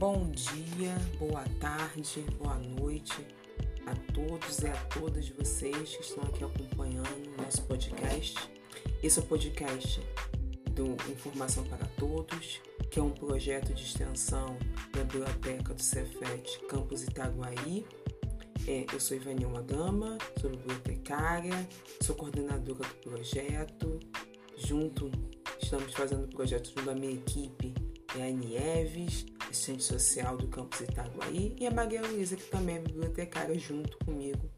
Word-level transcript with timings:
Bom 0.00 0.30
dia, 0.30 0.96
boa 1.18 1.44
tarde, 1.60 2.24
boa 2.38 2.56
noite 2.56 3.22
a 3.84 3.94
todos 4.14 4.60
e 4.60 4.66
a 4.66 4.74
todas 4.86 5.28
vocês 5.28 5.94
que 5.94 6.00
estão 6.00 6.24
aqui 6.24 6.42
acompanhando 6.42 7.34
o 7.36 7.42
nosso 7.42 7.62
podcast. 7.64 8.34
Esse 9.02 9.18
é 9.18 9.22
o 9.22 9.26
podcast 9.26 10.00
do 10.70 10.92
Informação 11.12 11.64
para 11.64 11.84
Todos, 11.98 12.62
que 12.90 12.98
é 12.98 13.02
um 13.02 13.10
projeto 13.10 13.74
de 13.74 13.82
extensão 13.82 14.56
da 14.90 15.04
Biblioteca 15.04 15.74
do 15.74 15.82
Cefet 15.82 16.60
Campus 16.66 17.02
Itaguaí. 17.02 17.84
É, 18.66 18.86
eu 18.90 18.98
sou 18.98 19.18
Ivanilma 19.18 19.60
Gama, 19.60 20.16
sou 20.40 20.48
bibliotecária, 20.48 21.68
sou 22.00 22.16
coordenadora 22.16 22.88
do 22.88 23.10
projeto. 23.10 24.00
Junto, 24.56 25.10
estamos 25.60 25.92
fazendo 25.92 26.24
o 26.24 26.28
projeto 26.28 26.72
junto 26.74 26.88
à 26.88 26.94
minha 26.94 27.12
equipe, 27.12 27.74
é 28.18 28.28
a 28.28 28.30
Nieves, 28.30 29.26
assistente 29.50 29.82
social 29.82 30.36
do 30.36 30.46
campus 30.46 30.80
Itaguaí, 30.80 31.56
e 31.58 31.66
a 31.66 31.70
Maria 31.70 32.02
Luísa, 32.02 32.36
que 32.36 32.44
também 32.44 32.76
é 32.76 32.78
bibliotecária, 32.78 33.58
junto 33.58 33.98
comigo 34.04 34.50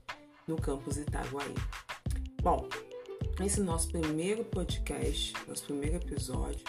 no 0.46 0.56
campus 0.56 0.96
Itaguaí. 0.96 1.55
Bom, 2.42 2.68
esse 3.42 3.60
nosso 3.60 3.88
primeiro 3.88 4.45
podcast, 4.45 5.32
nosso 5.48 5.65
primeiro 5.65 5.96
episódio, 5.96 6.65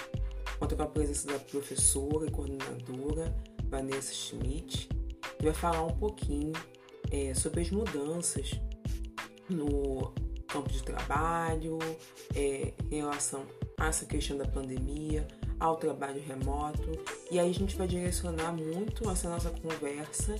conta 0.57 0.75
com 0.75 0.83
a 0.83 0.87
presença 0.87 1.27
da 1.27 1.39
professora 1.39 2.27
e 2.27 2.31
coordenadora 2.31 3.35
Vanessa 3.65 4.13
Schmidt, 4.13 4.87
que 5.37 5.45
vai 5.45 5.53
falar 5.53 5.83
um 5.83 5.97
pouquinho 5.97 6.53
é, 7.11 7.33
sobre 7.33 7.61
as 7.61 7.71
mudanças 7.71 8.51
no 9.49 10.13
campo 10.47 10.69
de 10.69 10.83
trabalho, 10.83 11.79
é, 12.33 12.73
em 12.89 12.97
relação 12.97 13.45
a 13.77 13.87
essa 13.87 14.05
questão 14.05 14.37
da 14.37 14.47
pandemia, 14.47 15.27
ao 15.63 15.77
trabalho 15.77 16.21
remoto. 16.21 16.99
E 17.31 17.39
aí 17.39 17.49
a 17.49 17.53
gente 17.53 17.77
vai 17.77 17.87
direcionar 17.87 18.51
muito 18.51 19.09
essa 19.09 19.29
nossa 19.29 19.49
conversa 19.49 20.35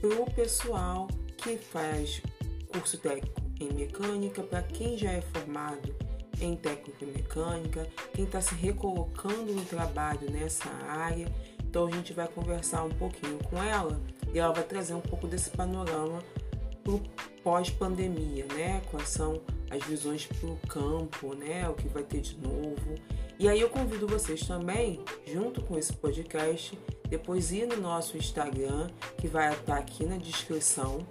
para 0.00 0.22
o 0.22 0.30
pessoal 0.32 1.08
que 1.36 1.58
faz 1.58 2.22
curso 2.72 2.96
técnico 2.96 3.42
em 3.60 3.70
mecânica, 3.74 4.42
para 4.42 4.62
quem 4.62 4.96
já 4.96 5.12
é 5.12 5.20
formado 5.20 5.94
em 6.40 6.56
técnico 6.56 7.04
em 7.04 7.08
mecânica, 7.08 7.86
quem 8.14 8.24
está 8.24 8.40
se 8.40 8.54
recolocando 8.54 9.52
no 9.52 9.64
trabalho 9.66 10.30
nessa 10.30 10.70
área. 10.88 11.30
Então 11.62 11.86
a 11.86 11.90
gente 11.90 12.14
vai 12.14 12.26
conversar 12.26 12.82
um 12.82 12.90
pouquinho 12.90 13.38
com 13.44 13.62
ela 13.62 14.00
e 14.32 14.38
ela 14.38 14.54
vai 14.54 14.64
trazer 14.64 14.94
um 14.94 15.00
pouco 15.02 15.28
desse 15.28 15.50
panorama 15.50 16.24
para 16.82 16.94
o 16.94 17.00
pós-pandemia, 17.44 18.46
né? 18.46 18.80
Quais 18.90 19.10
são 19.10 19.42
as 19.70 19.84
visões 19.84 20.26
para 20.26 20.48
o 20.48 20.56
campo, 20.66 21.34
né? 21.34 21.68
O 21.68 21.74
que 21.74 21.88
vai 21.88 22.02
ter 22.02 22.22
de 22.22 22.38
novo. 22.38 22.96
E 23.38 23.48
aí 23.48 23.60
eu 23.60 23.68
convido 23.68 24.06
vocês 24.06 24.46
também, 24.46 25.00
junto 25.26 25.62
com 25.62 25.76
esse 25.76 25.92
podcast, 25.92 26.78
depois 27.08 27.52
ir 27.52 27.66
no 27.66 27.76
nosso 27.76 28.16
Instagram, 28.16 28.88
que 29.18 29.26
vai 29.26 29.52
estar 29.52 29.76
aqui 29.76 30.04
na 30.04 30.16
descrição 30.16 31.06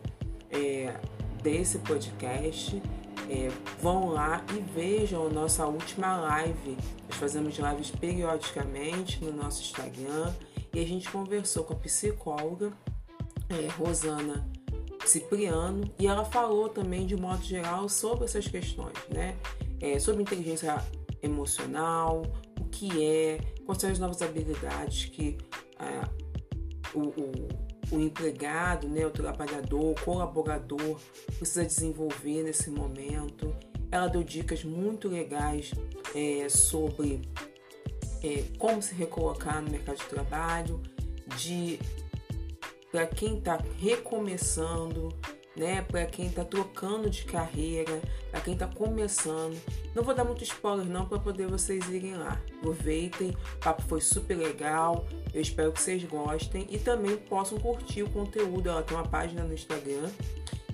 é, 0.49 0.95
desse 1.42 1.80
podcast. 1.80 2.81
É, 3.30 3.49
vão 3.80 4.09
lá 4.09 4.44
e 4.53 4.59
vejam 4.59 5.27
a 5.27 5.30
nossa 5.30 5.66
última 5.66 6.17
live. 6.17 6.77
Nós 7.08 7.17
fazemos 7.17 7.58
lives 7.58 7.92
periodicamente 7.92 9.23
no 9.23 9.31
nosso 9.31 9.61
Instagram 9.61 10.33
e 10.73 10.80
a 10.80 10.86
gente 10.86 11.09
conversou 11.09 11.64
com 11.64 11.73
a 11.73 11.77
psicóloga 11.77 12.72
é, 13.49 13.67
Rosana 13.77 14.47
Cipriano 15.05 15.89
e 15.99 16.08
ela 16.08 16.23
falou 16.23 16.69
também 16.69 17.05
de 17.05 17.16
modo 17.16 17.44
geral 17.44 17.89
sobre 17.89 18.25
essas 18.25 18.47
questões, 18.47 18.97
né? 19.09 19.36
É, 19.80 19.99
sobre 19.99 20.22
inteligência 20.22 20.83
emocional, 21.22 22.23
o 22.59 22.66
que 22.66 23.03
é, 23.05 23.39
quais 23.66 23.81
são 23.81 23.89
as 23.89 24.00
novas 24.00 24.22
habilidades 24.22 25.05
que 25.05 25.38
é, 25.80 26.08
o, 26.94 27.00
o, 27.00 27.95
o, 27.95 28.00
empregado, 28.00 28.88
né, 28.88 29.05
o 29.05 29.11
trabalhador, 29.11 29.92
o 29.92 29.95
colaborador 30.04 30.99
precisa 31.37 31.65
desenvolver 31.65 32.43
nesse 32.43 32.70
momento. 32.70 33.55
Ela 33.92 34.08
deu 34.08 34.23
dicas 34.23 34.64
muito 34.64 35.08
legais 35.08 35.71
é, 36.15 36.48
sobre 36.49 37.21
é, 38.23 38.43
como 38.58 38.82
se 38.82 38.93
recolocar 38.93 39.61
no 39.61 39.70
mercado 39.70 39.98
de 39.98 40.05
trabalho, 40.05 40.82
de 41.38 41.80
para 42.92 43.08
quem 43.08 43.38
está 43.38 43.58
recomeçando, 43.80 45.09
né? 45.56 45.82
Para 45.82 46.06
quem 46.06 46.28
está 46.28 46.44
trocando 46.44 47.10
de 47.10 47.23
carreira, 47.26 48.02
para 48.30 48.42
quem 48.42 48.54
está 48.54 48.67
começando. 48.67 49.60
Não 49.94 50.04
vou 50.04 50.14
dar 50.14 50.23
muito 50.23 50.44
spoiler 50.44 50.86
não 50.86 51.06
para 51.06 51.20
poder 51.20 51.48
vocês 51.48 51.88
irem 51.89 52.16
lá. 52.16 52.42
Aproveitem, 52.60 53.32
o 53.32 53.58
papo 53.60 53.82
foi 53.84 54.02
super 54.02 54.38
legal. 54.38 55.06
Eu 55.34 55.42
espero 55.42 55.72
que 55.72 55.82
vocês 55.82 56.04
gostem 56.04 56.67
e 56.70 56.78
também 56.78 57.17
possam 57.17 57.60
curtir 57.60 58.04
o 58.04 58.10
conteúdo. 58.10 58.70
Ela 58.70 58.84
tem 58.84 58.95
uma 58.95 59.08
página 59.08 59.44
no 59.44 59.54
Instagram 59.54 60.10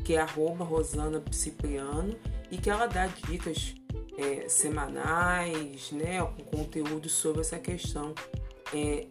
que 0.03 0.15
é 0.15 0.23
@rosana_cipriano 0.23 2.15
e 2.49 2.57
que 2.57 2.69
ela 2.69 2.87
dá 2.87 3.07
dicas 3.07 3.75
é, 4.17 4.47
semanais, 4.47 5.91
né, 5.91 6.21
com 6.21 6.57
conteúdo 6.57 7.09
sobre 7.09 7.41
essa 7.41 7.59
questão 7.59 8.15
é, 8.73 9.05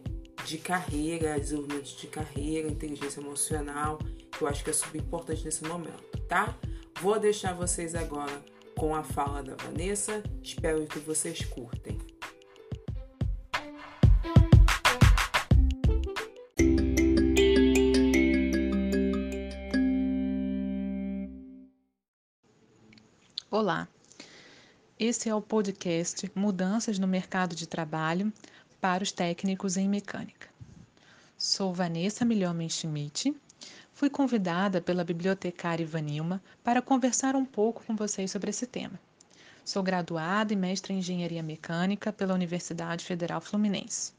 de 0.47 0.57
carreira, 0.57 1.37
desenvolvimento 1.37 1.97
de 1.97 2.07
carreira, 2.07 2.69
inteligência 2.69 3.19
emocional, 3.19 3.99
que 4.31 4.41
eu 4.41 4.47
acho 4.47 4.63
que 4.63 4.69
é 4.69 4.73
super 4.73 4.97
importante 4.97 5.43
nesse 5.43 5.61
momento, 5.65 6.17
tá? 6.25 6.57
Vou 7.01 7.19
deixar 7.19 7.53
vocês 7.53 7.93
agora 7.93 8.31
com 8.73 8.95
a 8.95 9.03
fala 9.03 9.43
da 9.43 9.55
Vanessa, 9.55 10.23
espero 10.41 10.85
que 10.87 10.99
vocês 10.99 11.43
curtem. 11.43 11.97
Olá, 23.51 23.85
esse 24.97 25.27
é 25.27 25.35
o 25.35 25.41
podcast 25.41 26.31
Mudanças 26.33 26.97
no 26.97 27.07
Mercado 27.07 27.53
de 27.53 27.67
Trabalho 27.67 28.31
para 28.79 29.03
os 29.03 29.11
técnicos 29.11 29.75
em 29.75 29.89
mecânica. 29.89 30.47
Sou 31.37 31.73
Vanessa 31.73 32.23
Milhomem 32.23 32.69
Schmidt. 32.69 33.35
Fui 33.91 34.09
convidada 34.09 34.79
pela 34.79 35.03
bibliotecária 35.03 35.83
Ivanilma 35.83 36.41
para 36.63 36.81
conversar 36.81 37.35
um 37.35 37.45
pouco 37.45 37.83
com 37.83 37.95
vocês 37.95 38.29
sobre 38.29 38.51
esse 38.51 38.67
tema. 38.67 38.99
Sou 39.65 39.81
graduada 39.81 40.53
e 40.53 40.55
mestre 40.55 40.93
em 40.93 40.99
Engenharia 40.99 41.41
Mecânica 41.41 42.13
pela 42.13 42.33
Universidade 42.33 43.03
Federal 43.03 43.41
Fluminense. 43.41 44.13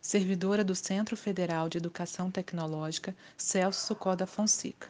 Servidora 0.00 0.62
do 0.62 0.74
Centro 0.74 1.16
Federal 1.16 1.68
de 1.68 1.78
Educação 1.78 2.30
Tecnológica 2.30 3.16
Celso 3.36 3.86
Socoda 3.86 4.26
Fonseca. 4.26 4.88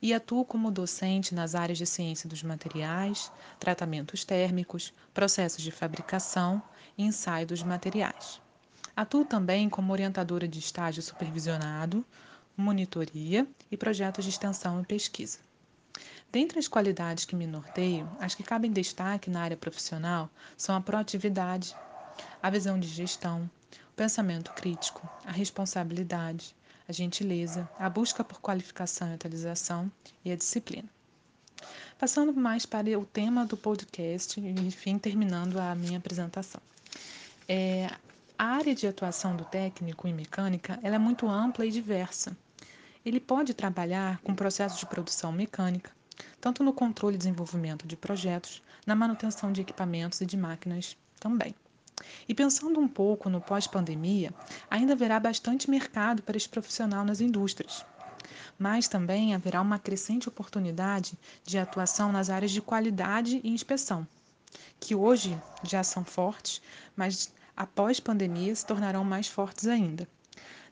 E 0.00 0.14
atuo 0.14 0.44
como 0.44 0.70
docente 0.70 1.34
nas 1.34 1.54
áreas 1.54 1.78
de 1.78 1.86
ciência 1.86 2.28
dos 2.28 2.42
materiais, 2.42 3.30
tratamentos 3.58 4.24
térmicos, 4.24 4.92
processos 5.12 5.62
de 5.62 5.70
fabricação 5.70 6.62
e 6.96 7.04
ensaio 7.04 7.46
dos 7.46 7.62
materiais. 7.62 8.40
Atuo 8.94 9.24
também 9.24 9.70
como 9.70 9.92
orientadora 9.92 10.46
de 10.46 10.58
estágio 10.58 11.02
supervisionado, 11.02 12.04
monitoria 12.56 13.46
e 13.70 13.76
projetos 13.76 14.24
de 14.24 14.30
extensão 14.30 14.80
e 14.80 14.84
pesquisa. 14.84 15.38
Dentre 16.30 16.58
as 16.58 16.68
qualidades 16.68 17.24
que 17.24 17.36
me 17.36 17.46
norteiam, 17.46 18.10
as 18.20 18.34
que 18.34 18.42
cabem 18.42 18.70
destaque 18.70 19.30
na 19.30 19.42
área 19.42 19.56
profissional 19.56 20.30
são 20.56 20.74
a 20.76 20.80
proatividade, 20.80 21.74
a 22.42 22.50
visão 22.50 22.78
de 22.78 22.88
gestão, 22.88 23.50
o 23.90 23.94
pensamento 23.94 24.52
crítico, 24.52 25.08
a 25.26 25.32
responsabilidade, 25.32 26.54
a 26.88 26.92
gentileza, 26.92 27.68
a 27.78 27.88
busca 27.88 28.22
por 28.22 28.40
qualificação 28.40 29.10
e 29.10 29.14
atualização 29.14 29.90
e 30.24 30.32
a 30.32 30.36
disciplina. 30.36 30.88
Passando 31.98 32.34
mais 32.34 32.66
para 32.66 32.98
o 32.98 33.06
tema 33.06 33.46
do 33.46 33.56
podcast 33.56 34.40
enfim, 34.40 34.98
terminando 34.98 35.58
a 35.58 35.74
minha 35.74 35.98
apresentação. 35.98 36.60
É, 37.48 37.90
a 38.42 38.56
área 38.56 38.74
de 38.74 38.88
atuação 38.88 39.36
do 39.36 39.44
técnico 39.44 40.08
em 40.08 40.12
mecânica 40.12 40.76
é 40.82 40.98
muito 40.98 41.28
ampla 41.28 41.64
e 41.64 41.70
diversa. 41.70 42.36
Ele 43.04 43.20
pode 43.20 43.54
trabalhar 43.54 44.18
com 44.18 44.34
processos 44.34 44.80
de 44.80 44.86
produção 44.86 45.30
mecânica, 45.30 45.92
tanto 46.40 46.64
no 46.64 46.72
controle 46.72 47.14
e 47.14 47.18
desenvolvimento 47.18 47.86
de 47.86 47.96
projetos, 47.96 48.60
na 48.84 48.96
manutenção 48.96 49.52
de 49.52 49.60
equipamentos 49.60 50.20
e 50.20 50.26
de 50.26 50.36
máquinas 50.36 50.96
também. 51.20 51.54
E 52.28 52.34
pensando 52.34 52.80
um 52.80 52.88
pouco 52.88 53.30
no 53.30 53.40
pós-pandemia, 53.40 54.34
ainda 54.68 54.94
haverá 54.94 55.20
bastante 55.20 55.70
mercado 55.70 56.20
para 56.20 56.36
esse 56.36 56.48
profissional 56.48 57.04
nas 57.04 57.20
indústrias. 57.20 57.86
Mas 58.58 58.88
também 58.88 59.36
haverá 59.36 59.60
uma 59.60 59.78
crescente 59.78 60.28
oportunidade 60.28 61.16
de 61.44 61.58
atuação 61.58 62.10
nas 62.10 62.28
áreas 62.28 62.50
de 62.50 62.60
qualidade 62.60 63.40
e 63.44 63.50
inspeção, 63.50 64.04
que 64.80 64.96
hoje 64.96 65.40
já 65.62 65.84
são 65.84 66.04
fortes, 66.04 66.60
mas 66.96 67.32
após 67.56 68.00
pandemia, 68.00 68.54
se 68.54 68.64
tornarão 68.66 69.04
mais 69.04 69.28
fortes 69.28 69.66
ainda. 69.66 70.08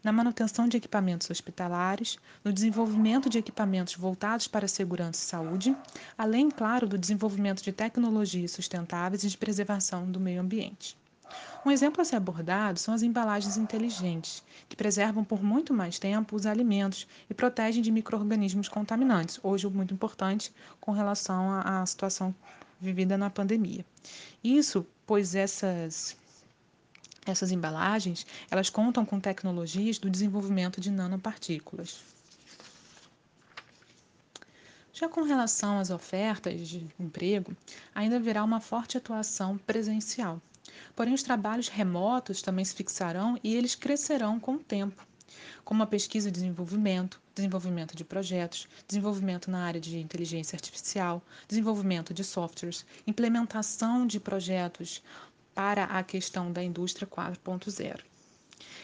Na 0.02 0.12
manutenção 0.12 0.66
de 0.66 0.78
equipamentos 0.78 1.28
hospitalares, 1.28 2.16
no 2.42 2.52
desenvolvimento 2.52 3.28
de 3.28 3.36
equipamentos 3.36 3.94
voltados 3.94 4.48
para 4.48 4.64
a 4.64 4.68
segurança 4.68 5.22
e 5.22 5.26
saúde, 5.26 5.76
além, 6.16 6.50
claro, 6.50 6.88
do 6.88 6.96
desenvolvimento 6.96 7.62
de 7.62 7.70
tecnologias 7.70 8.52
sustentáveis 8.52 9.24
e 9.24 9.28
de 9.28 9.36
preservação 9.36 10.10
do 10.10 10.18
meio 10.18 10.40
ambiente. 10.40 10.96
Um 11.64 11.70
exemplo 11.70 12.00
a 12.00 12.04
ser 12.04 12.16
abordado 12.16 12.78
são 12.78 12.94
as 12.94 13.02
embalagens 13.02 13.58
inteligentes, 13.58 14.42
que 14.68 14.74
preservam 14.74 15.22
por 15.22 15.42
muito 15.42 15.74
mais 15.74 15.98
tempo 15.98 16.34
os 16.34 16.46
alimentos 16.46 17.06
e 17.28 17.34
protegem 17.34 17.82
de 17.82 17.92
micro-organismos 17.92 18.68
contaminantes, 18.68 19.38
hoje 19.42 19.68
muito 19.68 19.92
importante 19.92 20.52
com 20.80 20.92
relação 20.92 21.52
à 21.60 21.84
situação 21.84 22.34
vivida 22.80 23.18
na 23.18 23.28
pandemia. 23.28 23.84
Isso, 24.42 24.86
pois 25.06 25.34
essas 25.34 26.16
essas 27.26 27.50
embalagens, 27.50 28.26
elas 28.50 28.70
contam 28.70 29.04
com 29.04 29.20
tecnologias 29.20 29.98
do 29.98 30.10
desenvolvimento 30.10 30.80
de 30.80 30.90
nanopartículas. 30.90 32.00
Já 34.92 35.08
com 35.08 35.22
relação 35.22 35.78
às 35.78 35.88
ofertas 35.90 36.68
de 36.68 36.86
emprego, 36.98 37.56
ainda 37.94 38.16
haverá 38.16 38.44
uma 38.44 38.60
forte 38.60 38.98
atuação 38.98 39.56
presencial. 39.56 40.40
Porém, 40.94 41.14
os 41.14 41.22
trabalhos 41.22 41.68
remotos 41.68 42.42
também 42.42 42.64
se 42.64 42.74
fixarão 42.74 43.38
e 43.42 43.54
eles 43.54 43.74
crescerão 43.74 44.38
com 44.38 44.56
o 44.56 44.58
tempo, 44.58 45.06
como 45.64 45.82
a 45.82 45.86
pesquisa 45.86 46.28
e 46.28 46.32
desenvolvimento, 46.32 47.20
desenvolvimento 47.34 47.96
de 47.96 48.04
projetos, 48.04 48.68
desenvolvimento 48.86 49.50
na 49.50 49.64
área 49.64 49.80
de 49.80 49.98
inteligência 49.98 50.56
artificial, 50.56 51.22
desenvolvimento 51.48 52.12
de 52.12 52.22
softwares, 52.22 52.84
implementação 53.06 54.06
de 54.06 54.20
projetos 54.20 55.02
para 55.60 55.84
a 55.84 56.02
questão 56.02 56.50
da 56.50 56.64
indústria 56.64 57.06
4.0. 57.06 58.00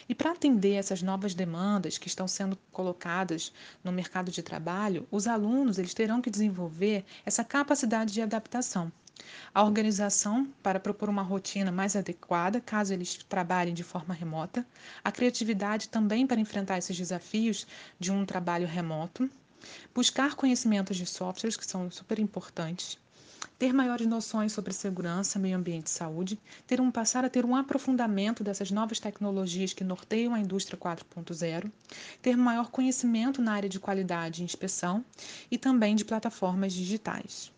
E 0.07 0.13
para 0.13 0.29
atender 0.29 0.73
essas 0.73 1.01
novas 1.01 1.33
demandas 1.33 1.97
que 1.97 2.07
estão 2.07 2.27
sendo 2.27 2.55
colocadas 2.71 3.51
no 3.83 3.91
mercado 3.91 4.29
de 4.29 4.43
trabalho, 4.43 5.07
os 5.09 5.25
alunos 5.25 5.79
eles 5.79 5.95
terão 5.95 6.21
que 6.21 6.29
desenvolver 6.29 7.03
essa 7.25 7.43
capacidade 7.43 8.13
de 8.13 8.21
adaptação. 8.21 8.91
A 9.51 9.63
organização 9.63 10.47
para 10.61 10.79
propor 10.79 11.09
uma 11.09 11.23
rotina 11.23 11.71
mais 11.71 11.95
adequada, 11.95 12.61
caso 12.61 12.93
eles 12.93 13.15
trabalhem 13.27 13.73
de 13.73 13.83
forma 13.83 14.13
remota, 14.13 14.63
a 15.03 15.11
criatividade 15.11 15.89
também 15.89 16.27
para 16.27 16.39
enfrentar 16.39 16.77
esses 16.77 16.95
desafios 16.95 17.65
de 17.99 18.11
um 18.11 18.23
trabalho 18.23 18.67
remoto, 18.67 19.27
buscar 19.95 20.35
conhecimentos 20.35 20.95
de 20.95 21.07
softwares 21.07 21.57
que 21.57 21.65
são 21.65 21.89
super 21.89 22.19
importantes, 22.19 22.99
ter 23.57 23.73
maiores 23.73 24.07
noções 24.07 24.51
sobre 24.51 24.73
segurança, 24.73 25.39
meio 25.39 25.57
ambiente 25.57 25.87
e 25.87 25.91
saúde, 25.91 26.39
ter 26.65 26.79
um, 26.79 26.91
passar 26.91 27.25
a 27.25 27.29
ter 27.29 27.45
um 27.45 27.55
aprofundamento 27.55 28.43
dessas 28.43 28.71
novas 28.71 28.99
tecnologias 28.99 29.73
que 29.73 29.83
norteiam 29.83 30.33
a 30.33 30.39
indústria 30.39 30.77
4.0, 30.77 31.71
ter 32.21 32.37
maior 32.37 32.69
conhecimento 32.69 33.41
na 33.41 33.53
área 33.53 33.69
de 33.69 33.79
qualidade 33.79 34.41
e 34.41 34.45
inspeção 34.45 35.03
e 35.49 35.57
também 35.57 35.95
de 35.95 36.05
plataformas 36.05 36.73
digitais. 36.73 37.51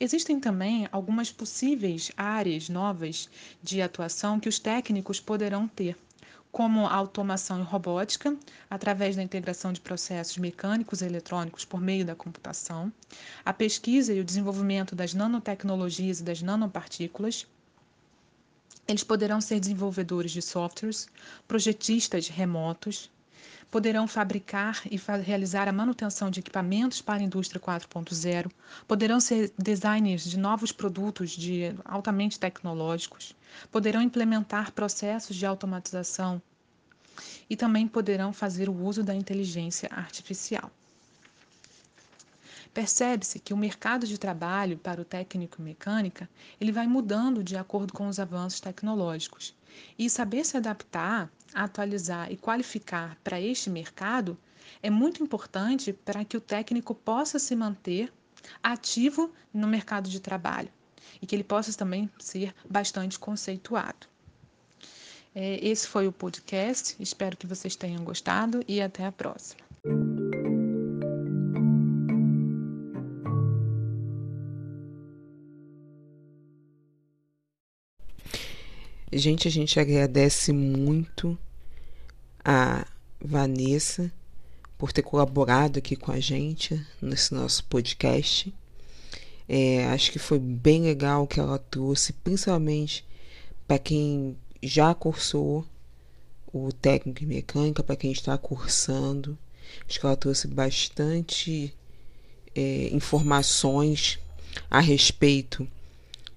Existem 0.00 0.40
também 0.40 0.88
algumas 0.90 1.30
possíveis 1.30 2.10
áreas 2.16 2.68
novas 2.68 3.28
de 3.62 3.80
atuação 3.80 4.40
que 4.40 4.48
os 4.48 4.58
técnicos 4.58 5.20
poderão 5.20 5.68
ter, 5.68 5.96
como 6.52 6.86
a 6.86 6.94
automação 6.94 7.60
e 7.60 7.64
robótica, 7.64 8.36
através 8.68 9.16
da 9.16 9.22
integração 9.22 9.72
de 9.72 9.80
processos 9.80 10.36
mecânicos 10.36 11.00
e 11.00 11.06
eletrônicos 11.06 11.64
por 11.64 11.80
meio 11.80 12.04
da 12.04 12.14
computação, 12.14 12.92
a 13.42 13.54
pesquisa 13.54 14.12
e 14.12 14.20
o 14.20 14.24
desenvolvimento 14.24 14.94
das 14.94 15.14
nanotecnologias 15.14 16.20
e 16.20 16.22
das 16.22 16.42
nanopartículas. 16.42 17.46
Eles 18.86 19.02
poderão 19.02 19.40
ser 19.40 19.58
desenvolvedores 19.60 20.30
de 20.30 20.42
softwares, 20.42 21.08
projetistas 21.48 22.28
remotos, 22.28 23.10
poderão 23.72 24.06
fabricar 24.06 24.82
e 24.90 25.00
realizar 25.24 25.66
a 25.66 25.72
manutenção 25.72 26.30
de 26.30 26.40
equipamentos 26.40 27.00
para 27.00 27.22
a 27.22 27.24
indústria 27.24 27.58
4.0, 27.58 28.50
poderão 28.86 29.18
ser 29.18 29.50
designers 29.56 30.24
de 30.24 30.38
novos 30.38 30.70
produtos 30.70 31.30
de 31.30 31.74
altamente 31.82 32.38
tecnológicos, 32.38 33.34
poderão 33.70 34.02
implementar 34.02 34.72
processos 34.72 35.34
de 35.34 35.46
automatização 35.46 36.40
e 37.48 37.56
também 37.56 37.88
poderão 37.88 38.30
fazer 38.30 38.68
o 38.68 38.78
uso 38.78 39.02
da 39.02 39.14
inteligência 39.14 39.88
artificial. 39.90 40.70
Percebe-se 42.74 43.38
que 43.38 43.54
o 43.54 43.56
mercado 43.56 44.06
de 44.06 44.18
trabalho 44.18 44.76
para 44.76 45.00
o 45.00 45.04
técnico 45.04 45.62
mecânica 45.62 46.28
ele 46.60 46.72
vai 46.72 46.86
mudando 46.86 47.42
de 47.42 47.56
acordo 47.56 47.94
com 47.94 48.06
os 48.06 48.20
avanços 48.20 48.60
tecnológicos. 48.60 49.54
E 49.98 50.10
saber 50.10 50.44
se 50.44 50.58
adaptar 50.58 51.30
atualizar 51.54 52.30
e 52.30 52.36
qualificar 52.36 53.16
para 53.22 53.40
este 53.40 53.70
mercado 53.70 54.36
é 54.82 54.90
muito 54.90 55.22
importante 55.22 55.92
para 55.92 56.24
que 56.24 56.36
o 56.36 56.40
técnico 56.40 56.94
possa 56.94 57.38
se 57.38 57.54
manter 57.54 58.12
ativo 58.62 59.32
no 59.52 59.66
mercado 59.66 60.08
de 60.08 60.20
trabalho 60.20 60.70
e 61.20 61.26
que 61.26 61.34
ele 61.34 61.44
possa 61.44 61.72
também 61.72 62.10
ser 62.18 62.54
bastante 62.68 63.18
conceituado. 63.18 64.06
É, 65.34 65.66
esse 65.66 65.88
foi 65.88 66.06
o 66.06 66.12
podcast, 66.12 66.96
espero 67.00 67.36
que 67.36 67.46
vocês 67.46 67.74
tenham 67.74 68.04
gostado 68.04 68.62
e 68.68 68.80
até 68.80 69.06
a 69.06 69.12
próxima. 69.12 69.71
Gente, 79.14 79.46
a 79.46 79.50
gente 79.50 79.78
agradece 79.78 80.54
muito 80.54 81.38
a 82.42 82.86
Vanessa 83.20 84.10
por 84.78 84.90
ter 84.90 85.02
colaborado 85.02 85.78
aqui 85.78 85.94
com 85.94 86.10
a 86.10 86.18
gente 86.18 86.82
nesse 87.00 87.34
nosso 87.34 87.62
podcast. 87.64 88.54
É, 89.46 89.84
acho 89.88 90.10
que 90.10 90.18
foi 90.18 90.38
bem 90.38 90.84
legal 90.84 91.24
o 91.24 91.26
que 91.26 91.38
ela 91.38 91.58
trouxe, 91.58 92.14
principalmente 92.14 93.04
para 93.68 93.78
quem 93.78 94.34
já 94.62 94.94
cursou 94.94 95.66
o 96.50 96.72
técnico 96.72 97.22
em 97.22 97.26
mecânica, 97.26 97.82
para 97.82 97.96
quem 97.96 98.12
está 98.12 98.38
cursando. 98.38 99.36
Acho 99.86 100.00
que 100.00 100.06
ela 100.06 100.16
trouxe 100.16 100.48
bastante 100.48 101.74
é, 102.54 102.88
informações 102.90 104.18
a 104.70 104.80
respeito 104.80 105.68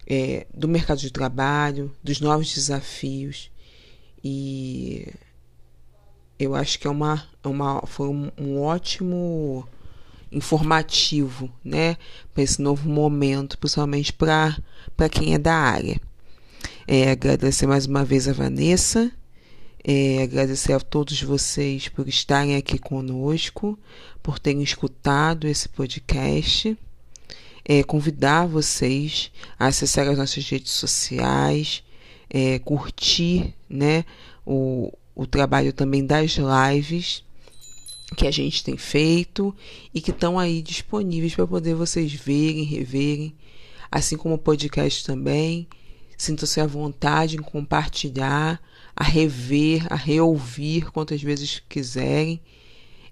é, 0.07 0.45
do 0.53 0.67
mercado 0.67 0.99
de 0.99 1.11
trabalho, 1.11 1.91
dos 2.03 2.19
novos 2.19 2.53
desafios. 2.53 3.49
E 4.23 5.07
eu 6.39 6.55
acho 6.55 6.79
que 6.79 6.87
é 6.87 6.89
uma, 6.89 7.27
é 7.43 7.47
uma 7.47 7.81
foi 7.85 8.07
um, 8.07 8.31
um 8.37 8.61
ótimo 8.61 9.67
informativo, 10.31 11.49
né, 11.63 11.97
para 12.33 12.43
esse 12.43 12.61
novo 12.61 12.89
momento, 12.89 13.57
principalmente 13.57 14.11
para 14.11 15.09
quem 15.09 15.33
é 15.33 15.37
da 15.37 15.55
área. 15.55 15.99
É, 16.87 17.11
agradecer 17.11 17.65
mais 17.65 17.85
uma 17.85 18.03
vez 18.03 18.27
a 18.27 18.33
Vanessa, 18.33 19.11
é, 19.83 20.23
agradecer 20.23 20.73
a 20.73 20.79
todos 20.79 21.21
vocês 21.21 21.87
por 21.87 22.07
estarem 22.07 22.55
aqui 22.55 22.77
conosco, 22.77 23.77
por 24.21 24.39
terem 24.39 24.61
escutado 24.61 25.47
esse 25.47 25.69
podcast 25.69 26.77
é, 27.65 27.83
convidar 27.83 28.45
vocês 28.45 29.31
a 29.57 29.67
acessar 29.67 30.07
as 30.07 30.17
nossas 30.17 30.47
redes 30.47 30.71
sociais, 30.71 31.83
é, 32.29 32.59
curtir 32.59 33.55
né, 33.67 34.05
o, 34.45 34.91
o 35.15 35.25
trabalho 35.25 35.73
também 35.73 36.05
das 36.05 36.37
lives 36.37 37.23
que 38.15 38.27
a 38.27 38.31
gente 38.31 38.63
tem 38.63 38.77
feito 38.77 39.53
e 39.93 39.99
que 39.99 40.11
estão 40.11 40.37
aí 40.37 40.61
disponíveis 40.61 41.33
para 41.33 41.47
poder 41.47 41.73
vocês 41.73 42.13
verem, 42.13 42.63
reverem, 42.63 43.35
assim 43.91 44.15
como 44.15 44.35
o 44.35 44.39
podcast 44.39 45.03
também. 45.03 45.67
Sintam-se 46.17 46.61
à 46.61 46.67
vontade 46.67 47.35
em 47.35 47.41
compartilhar, 47.41 48.61
a 48.95 49.03
rever, 49.03 49.85
a 49.89 49.95
reouvir 49.95 50.91
quantas 50.91 51.21
vezes 51.21 51.61
quiserem. 51.67 52.39